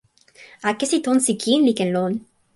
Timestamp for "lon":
1.95-2.13